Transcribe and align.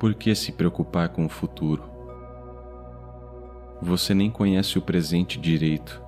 Por 0.00 0.14
que 0.14 0.34
se 0.34 0.50
preocupar 0.50 1.10
com 1.10 1.26
o 1.26 1.28
futuro? 1.28 1.82
Você 3.82 4.14
nem 4.14 4.30
conhece 4.30 4.78
o 4.78 4.80
presente 4.80 5.38
direito. 5.38 6.02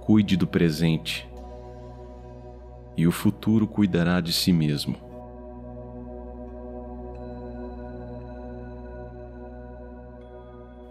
Cuide 0.00 0.38
do 0.38 0.46
presente 0.46 1.28
e 2.96 3.06
o 3.06 3.12
futuro 3.12 3.68
cuidará 3.68 4.22
de 4.22 4.32
si 4.32 4.54
mesmo. 4.54 4.96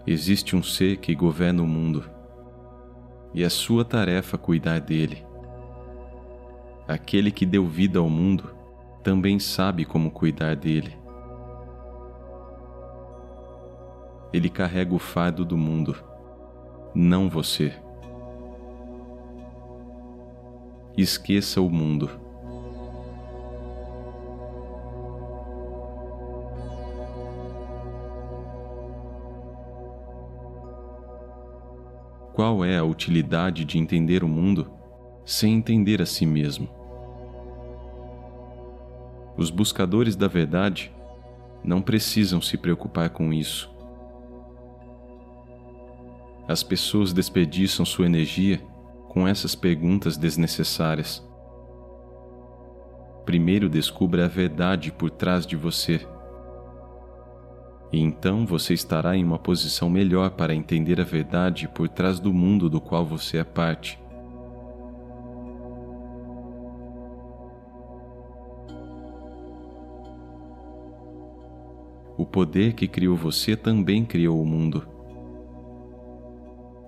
Existe 0.06 0.54
um 0.54 0.62
ser 0.62 0.98
que 0.98 1.16
governa 1.16 1.64
o 1.64 1.66
mundo 1.66 2.08
e 3.34 3.42
é 3.42 3.48
sua 3.48 3.84
tarefa 3.84 4.38
cuidar 4.38 4.80
dele. 4.80 5.26
Aquele 6.86 7.32
que 7.32 7.44
deu 7.44 7.66
vida 7.66 7.98
ao 7.98 8.08
mundo 8.08 8.61
também 9.02 9.38
sabe 9.38 9.84
como 9.84 10.10
cuidar 10.10 10.54
dele. 10.54 10.96
Ele 14.32 14.48
carrega 14.48 14.94
o 14.94 14.98
fardo 14.98 15.44
do 15.44 15.58
mundo, 15.58 15.96
não 16.94 17.28
você. 17.28 17.74
Esqueça 20.96 21.60
o 21.60 21.68
mundo. 21.68 22.08
Qual 32.32 32.64
é 32.64 32.78
a 32.78 32.84
utilidade 32.84 33.64
de 33.64 33.78
entender 33.78 34.24
o 34.24 34.28
mundo 34.28 34.70
sem 35.24 35.54
entender 35.54 36.00
a 36.00 36.06
si 36.06 36.24
mesmo? 36.24 36.81
Os 39.36 39.50
buscadores 39.50 40.14
da 40.14 40.28
verdade 40.28 40.92
não 41.64 41.80
precisam 41.80 42.40
se 42.40 42.56
preocupar 42.56 43.10
com 43.10 43.32
isso. 43.32 43.70
As 46.46 46.62
pessoas 46.62 47.12
desperdiçam 47.12 47.86
sua 47.86 48.06
energia 48.06 48.60
com 49.08 49.26
essas 49.26 49.54
perguntas 49.54 50.16
desnecessárias. 50.16 51.22
Primeiro 53.24 53.68
descubra 53.68 54.24
a 54.24 54.28
verdade 54.28 54.90
por 54.90 55.08
trás 55.08 55.46
de 55.46 55.54
você. 55.54 56.06
E 57.92 58.00
então 58.00 58.44
você 58.44 58.74
estará 58.74 59.16
em 59.16 59.22
uma 59.22 59.38
posição 59.38 59.88
melhor 59.88 60.30
para 60.30 60.54
entender 60.54 61.00
a 61.00 61.04
verdade 61.04 61.68
por 61.68 61.88
trás 61.88 62.18
do 62.18 62.32
mundo 62.32 62.68
do 62.68 62.80
qual 62.80 63.06
você 63.06 63.38
é 63.38 63.44
parte. 63.44 64.01
O 72.22 72.24
poder 72.24 72.74
que 72.74 72.86
criou 72.86 73.16
você 73.16 73.56
também 73.56 74.04
criou 74.04 74.40
o 74.40 74.46
mundo. 74.46 74.86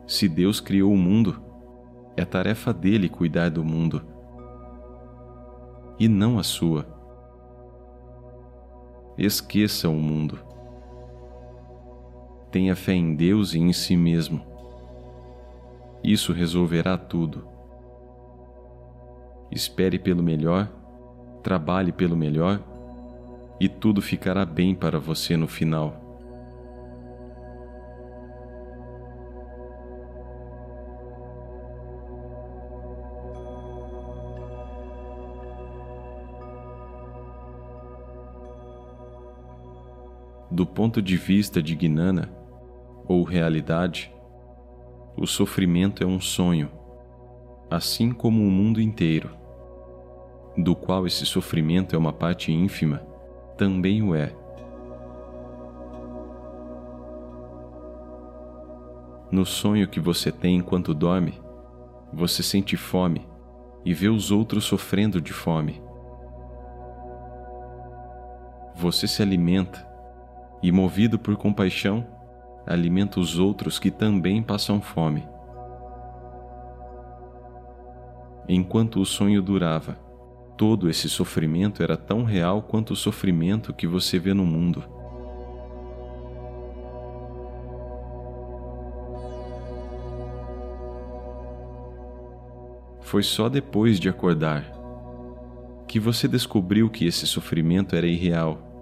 Se 0.07 0.29
Deus 0.29 0.61
criou 0.61 0.93
o 0.93 0.97
mundo, 0.97 1.43
é 2.17 2.25
tarefa 2.25 2.73
dele 2.73 3.09
cuidar 3.09 3.49
do 3.49 3.65
mundo 3.65 4.01
e 5.99 6.07
não 6.07 6.39
a 6.39 6.45
sua. 6.45 6.87
Esqueça 9.19 9.89
o 9.89 9.97
mundo. 9.97 10.39
Tenha 12.53 12.77
fé 12.77 12.93
em 12.93 13.17
Deus 13.17 13.55
e 13.55 13.59
em 13.59 13.73
si 13.73 13.97
mesmo. 13.97 14.41
Isso 16.01 16.33
resolverá 16.33 16.97
tudo. 16.97 17.45
Espere 19.51 19.99
pelo 19.99 20.23
melhor, 20.23 20.71
trabalhe 21.43 21.91
pelo 21.91 22.17
melhor 22.17 22.63
e 23.61 23.69
tudo 23.69 24.03
ficará 24.03 24.45
bem 24.45 24.75
para 24.75 24.99
você 24.99 25.37
no 25.37 25.47
final. 25.47 26.01
Do 40.51 40.65
ponto 40.65 41.03
de 41.03 41.17
vista 41.17 41.61
de 41.61 41.75
Gnana, 41.75 42.31
ou 43.09 43.25
realidade, 43.25 44.15
o 45.17 45.27
sofrimento 45.27 46.03
é 46.03 46.07
um 46.07 46.21
sonho, 46.21 46.71
assim 47.69 48.13
como 48.13 48.41
o 48.41 48.51
mundo 48.51 48.81
inteiro, 48.81 49.31
do 50.57 50.77
qual 50.77 51.09
esse 51.09 51.27
sofrimento 51.27 51.97
é 51.97 51.99
uma 51.99 52.13
parte 52.13 52.53
ínfima, 52.53 53.14
também 53.57 54.03
o 54.03 54.15
é. 54.15 54.35
No 59.31 59.45
sonho 59.45 59.89
que 59.89 59.99
você 59.99 60.31
tem 60.31 60.57
enquanto 60.57 60.95
dorme, 60.95 61.41
você 62.13 62.43
sente 62.43 62.77
fome 62.77 63.27
e 63.85 63.93
vê 63.93 64.09
os 64.09 64.31
outros 64.31 64.65
sofrendo 64.65 65.21
de 65.21 65.33
fome. 65.33 65.83
Você 68.77 69.07
se 69.07 69.23
alimenta 69.23 69.87
e, 70.63 70.71
movido 70.71 71.19
por 71.19 71.37
compaixão, 71.37 72.07
alimenta 72.67 73.21
os 73.21 73.39
outros 73.39 73.79
que 73.79 73.91
também 73.91 74.43
passam 74.43 74.81
fome. 74.81 75.29
Enquanto 78.49 79.01
o 79.01 79.07
sonho 79.07 79.43
durava, 79.43 79.97
todo 80.57 80.89
esse 80.89 81.09
sofrimento 81.09 81.83
era 81.83 81.97
tão 81.97 82.25
real 82.25 82.63
quanto 82.63 82.93
o 82.93 82.97
sofrimento 82.97 83.73
que 83.73 83.87
você 83.87 84.19
vê 84.19 84.33
no 84.33 84.45
mundo. 84.45 84.85
Foi 93.01 93.23
só 93.23 93.49
depois 93.49 94.01
de 94.01 94.09
acordar 94.09 94.73
que 95.87 96.01
você 96.01 96.27
descobriu 96.27 96.91
que 96.91 97.07
esse 97.07 97.27
sofrimento 97.27 97.95
era 97.95 98.07
irreal 98.07 98.75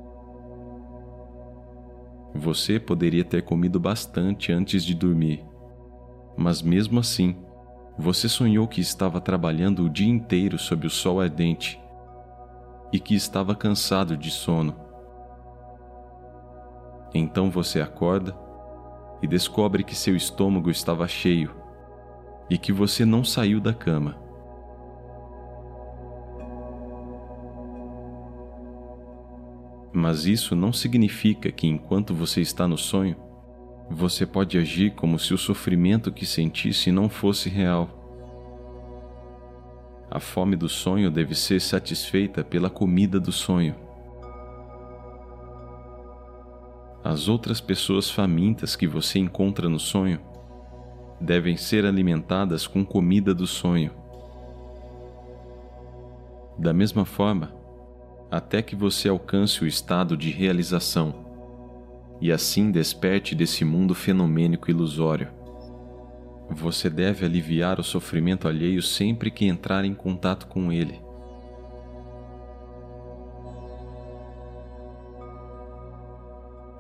você 2.34 2.80
poderia 2.80 3.24
ter 3.24 3.42
comido 3.42 3.78
bastante 3.78 4.52
antes 4.52 4.84
de 4.84 4.94
dormir, 4.94 5.44
mas 6.36 6.62
mesmo 6.62 6.98
assim, 6.98 7.36
você 7.96 8.28
sonhou 8.28 8.66
que 8.66 8.80
estava 8.80 9.20
trabalhando 9.20 9.84
o 9.84 9.90
dia 9.90 10.08
inteiro 10.08 10.58
sob 10.58 10.86
o 10.86 10.90
sol 10.90 11.20
ardente 11.20 11.80
e 12.92 12.98
que 12.98 13.14
estava 13.14 13.54
cansado 13.54 14.16
de 14.16 14.30
sono. 14.30 14.74
Então 17.14 17.50
você 17.50 17.80
acorda 17.80 18.36
e 19.20 19.26
descobre 19.26 19.84
que 19.84 19.94
seu 19.94 20.16
estômago 20.16 20.70
estava 20.70 21.06
cheio 21.06 21.54
e 22.48 22.58
que 22.58 22.72
você 22.72 23.04
não 23.04 23.22
saiu 23.22 23.60
da 23.60 23.72
cama. 23.72 24.16
Mas 29.92 30.24
isso 30.24 30.56
não 30.56 30.72
significa 30.72 31.52
que 31.52 31.66
enquanto 31.66 32.14
você 32.14 32.40
está 32.40 32.66
no 32.66 32.78
sonho, 32.78 33.16
você 33.92 34.24
pode 34.24 34.56
agir 34.56 34.94
como 34.94 35.18
se 35.18 35.34
o 35.34 35.38
sofrimento 35.38 36.10
que 36.10 36.24
sentisse 36.24 36.90
não 36.90 37.08
fosse 37.08 37.48
real. 37.48 37.90
A 40.10 40.18
fome 40.18 40.56
do 40.56 40.68
sonho 40.68 41.10
deve 41.10 41.34
ser 41.34 41.60
satisfeita 41.60 42.42
pela 42.42 42.70
comida 42.70 43.20
do 43.20 43.30
sonho. 43.30 43.74
As 47.04 47.28
outras 47.28 47.60
pessoas 47.60 48.10
famintas 48.10 48.74
que 48.74 48.86
você 48.86 49.18
encontra 49.18 49.68
no 49.68 49.78
sonho 49.78 50.20
devem 51.20 51.56
ser 51.56 51.84
alimentadas 51.84 52.66
com 52.66 52.84
comida 52.84 53.34
do 53.34 53.46
sonho. 53.46 53.90
Da 56.58 56.72
mesma 56.72 57.04
forma, 57.04 57.52
até 58.30 58.62
que 58.62 58.74
você 58.74 59.08
alcance 59.08 59.62
o 59.62 59.66
estado 59.66 60.16
de 60.16 60.30
realização 60.30 61.31
e 62.22 62.30
assim 62.30 62.70
desperte 62.70 63.34
desse 63.34 63.64
mundo 63.64 63.96
fenomênico 63.96 64.70
ilusório. 64.70 65.28
Você 66.48 66.88
deve 66.88 67.26
aliviar 67.26 67.80
o 67.80 67.82
sofrimento 67.82 68.46
alheio 68.46 68.80
sempre 68.80 69.28
que 69.28 69.44
entrar 69.44 69.84
em 69.84 69.92
contato 69.92 70.46
com 70.46 70.70
ele. 70.70 71.02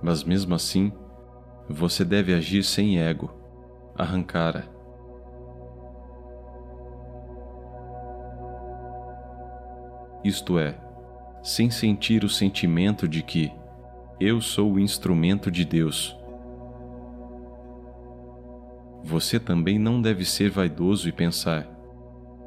Mas 0.00 0.22
mesmo 0.22 0.54
assim, 0.54 0.92
você 1.68 2.04
deve 2.04 2.32
agir 2.32 2.62
sem 2.62 3.00
ego, 3.00 3.34
arrancara. 3.98 4.70
Isto 10.22 10.56
é, 10.56 10.78
sem 11.42 11.68
sentir 11.68 12.22
o 12.22 12.28
sentimento 12.28 13.08
de 13.08 13.24
que 13.24 13.50
eu 14.24 14.40
sou 14.40 14.74
o 14.74 14.78
instrumento 14.78 15.50
de 15.50 15.64
Deus. 15.64 16.16
Você 19.02 19.40
também 19.40 19.80
não 19.80 20.00
deve 20.00 20.24
ser 20.24 20.48
vaidoso 20.48 21.08
e 21.08 21.12
pensar: 21.12 21.68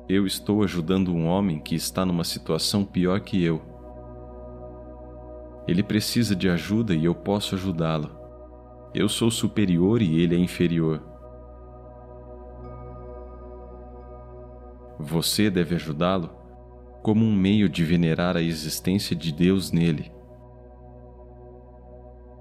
eu 0.07 0.25
estou 0.25 0.63
ajudando 0.63 1.13
um 1.13 1.25
homem 1.25 1.59
que 1.59 1.75
está 1.75 2.05
numa 2.05 2.23
situação 2.23 2.85
pior 2.85 3.19
que 3.19 3.43
eu. 3.43 3.61
Ele 5.67 5.83
precisa 5.83 6.33
de 6.33 6.47
ajuda 6.47 6.95
e 6.95 7.03
eu 7.03 7.13
posso 7.13 7.55
ajudá-lo. 7.55 8.09
Eu 8.93 9.09
sou 9.09 9.29
superior 9.29 10.01
e 10.01 10.21
ele 10.21 10.33
é 10.33 10.39
inferior. 10.39 11.03
Você 14.97 15.49
deve 15.49 15.75
ajudá-lo 15.75 16.29
como 17.03 17.25
um 17.25 17.35
meio 17.35 17.67
de 17.67 17.83
venerar 17.83 18.37
a 18.37 18.41
existência 18.41 19.13
de 19.13 19.33
Deus 19.33 19.73
nele. 19.73 20.14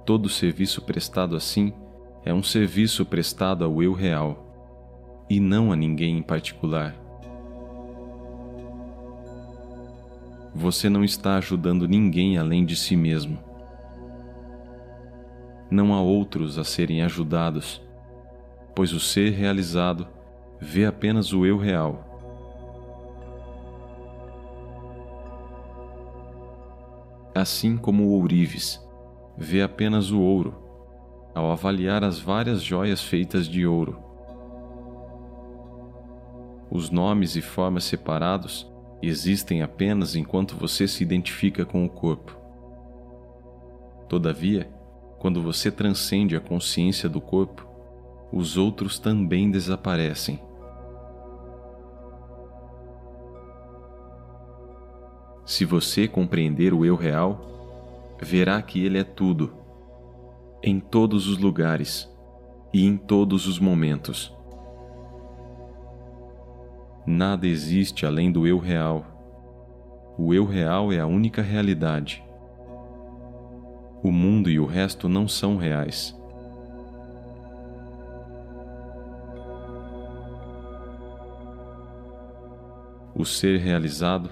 Todo 0.04 0.28
serviço 0.28 0.82
prestado 0.82 1.34
assim 1.34 1.72
é 2.26 2.34
um 2.34 2.42
serviço 2.42 3.06
prestado 3.06 3.64
ao 3.64 3.82
eu 3.82 3.94
real 3.94 4.44
e 5.30 5.40
não 5.40 5.72
a 5.72 5.76
ninguém 5.76 6.18
em 6.18 6.22
particular. 6.22 6.94
Você 10.54 10.90
não 10.90 11.02
está 11.02 11.36
ajudando 11.36 11.88
ninguém 11.88 12.36
além 12.36 12.66
de 12.66 12.76
si 12.76 12.94
mesmo. 12.96 13.38
Não 15.70 15.94
há 15.94 16.02
outros 16.02 16.58
a 16.58 16.64
serem 16.64 17.02
ajudados, 17.02 17.82
pois 18.74 18.92
o 18.92 19.00
ser 19.00 19.30
realizado 19.30 20.06
vê 20.60 20.84
apenas 20.84 21.32
o 21.32 21.46
eu 21.46 21.56
real. 21.56 22.10
Assim 27.34 27.78
como 27.78 28.04
o 28.04 28.10
ourives 28.10 28.84
vê 29.36 29.62
apenas 29.62 30.10
o 30.10 30.20
ouro 30.20 30.62
ao 31.34 31.50
avaliar 31.50 32.04
as 32.04 32.18
várias 32.18 32.62
joias 32.62 33.02
feitas 33.02 33.46
de 33.46 33.66
ouro. 33.66 33.98
Os 36.70 36.90
nomes 36.90 37.36
e 37.36 37.42
formas 37.42 37.84
separados 37.84 38.70
existem 39.02 39.62
apenas 39.62 40.14
enquanto 40.14 40.56
você 40.56 40.86
se 40.86 41.02
identifica 41.02 41.64
com 41.64 41.84
o 41.84 41.88
corpo. 41.88 42.36
Todavia, 44.08 44.68
quando 45.18 45.42
você 45.42 45.70
transcende 45.70 46.36
a 46.36 46.40
consciência 46.40 47.08
do 47.08 47.20
corpo, 47.20 47.66
os 48.32 48.56
outros 48.56 48.98
também 48.98 49.50
desaparecem. 49.50 50.40
Se 55.44 55.64
você 55.64 56.08
compreender 56.08 56.72
o 56.72 56.84
eu 56.84 56.96
real, 56.96 57.53
verá 58.20 58.60
que 58.62 58.84
ele 58.84 58.98
é 58.98 59.04
tudo, 59.04 59.52
em 60.62 60.80
todos 60.80 61.28
os 61.28 61.38
lugares 61.38 62.10
e 62.72 62.84
em 62.84 62.96
todos 62.96 63.46
os 63.46 63.58
momentos. 63.58 64.34
Nada 67.06 67.46
existe 67.46 68.06
além 68.06 68.32
do 68.32 68.46
eu 68.46 68.58
real. 68.58 69.04
O 70.16 70.32
eu 70.32 70.46
real 70.46 70.90
é 70.90 70.98
a 70.98 71.06
única 71.06 71.42
realidade. 71.42 72.24
O 74.02 74.10
mundo 74.10 74.50
e 74.50 74.58
o 74.58 74.64
resto 74.64 75.08
não 75.08 75.28
são 75.28 75.56
reais. 75.56 76.18
O 83.14 83.24
ser 83.24 83.60
realizado 83.60 84.30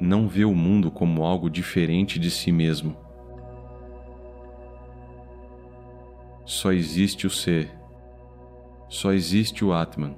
não 0.00 0.26
vê 0.28 0.44
o 0.44 0.54
mundo 0.54 0.90
como 0.90 1.24
algo 1.24 1.50
diferente 1.50 2.18
de 2.18 2.30
si 2.30 2.50
mesmo. 2.50 2.96
Só 6.44 6.72
existe 6.72 7.26
o 7.26 7.30
ser. 7.30 7.70
Só 8.88 9.12
existe 9.12 9.64
o 9.64 9.72
Atman. 9.72 10.14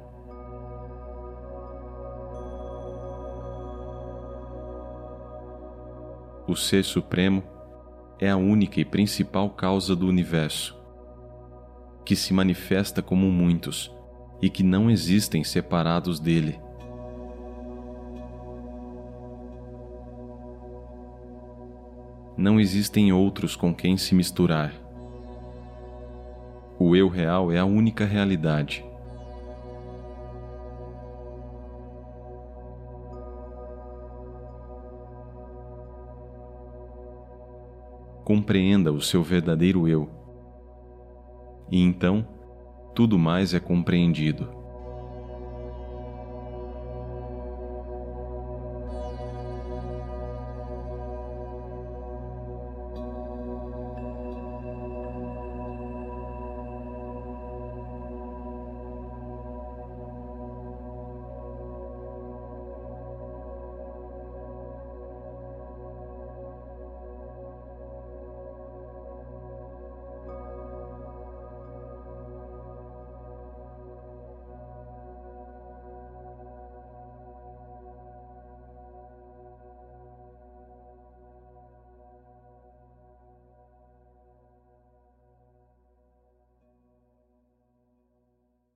O 6.49 6.55
Ser 6.57 6.85
Supremo 6.85 7.45
é 8.19 8.31
a 8.31 8.37
única 8.37 8.81
e 8.81 8.85
principal 8.85 9.51
causa 9.51 9.95
do 9.95 10.07
universo, 10.09 10.77
que 12.05 12.17
se 12.17 12.33
manifesta 12.33 13.01
como 13.01 13.31
muitos 13.31 13.93
e 14.41 14.51
que 14.51 14.63
não 14.63 14.91
existem 14.91 15.45
separados 15.45 16.19
dele. 16.19 16.61
Não 22.37 22.61
existem 22.61 23.13
outros 23.13 23.57
com 23.57 23.75
quem 23.75 23.97
se 23.97 24.15
misturar. 24.15 24.86
O 26.79 26.95
eu 26.95 27.09
real 27.09 27.51
é 27.51 27.59
a 27.59 27.65
única 27.65 28.05
realidade. 28.05 28.85
compreenda 38.27 38.93
o 38.93 39.01
seu 39.01 39.23
verdadeiro 39.23 39.87
eu. 39.87 40.11
E 41.71 41.81
então, 41.81 42.27
tudo 42.93 43.17
mais 43.17 43.55
é 43.55 43.61
compreendido. 43.61 44.66